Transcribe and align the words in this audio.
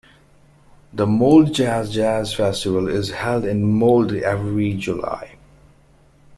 The 0.93 1.05
Moldejazz 1.05 1.91
jazz 1.91 2.33
festival 2.33 2.87
is 2.87 3.11
held 3.11 3.45
in 3.45 3.63
Molde 3.71 4.23
every 4.23 4.73
July. 4.73 5.37